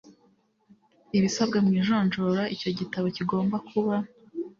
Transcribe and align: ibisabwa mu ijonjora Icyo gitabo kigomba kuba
ibisabwa 1.17 1.57
mu 1.65 1.71
ijonjora 1.79 2.43
Icyo 2.55 2.69
gitabo 2.79 3.07
kigomba 3.15 3.57
kuba 3.69 3.95